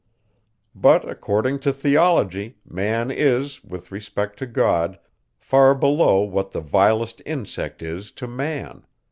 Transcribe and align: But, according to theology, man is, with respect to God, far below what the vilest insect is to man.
But, 0.73 1.07
according 1.07 1.59
to 1.59 1.71
theology, 1.71 2.57
man 2.65 3.11
is, 3.11 3.63
with 3.63 3.91
respect 3.91 4.39
to 4.39 4.47
God, 4.47 4.97
far 5.37 5.75
below 5.75 6.21
what 6.21 6.49
the 6.49 6.59
vilest 6.61 7.21
insect 7.23 7.83
is 7.83 8.11
to 8.13 8.27
man. 8.27 8.83